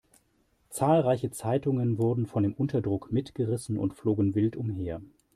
Zahlreiche 0.71 1.29
Zeitungen 1.29 1.99
wurden 1.99 2.25
von 2.25 2.41
dem 2.41 2.55
Unterdruck 2.55 3.11
mitgerissen 3.11 3.77
und 3.77 3.93
flogen 3.93 4.33
wild 4.33 4.55
umher. 4.55 4.99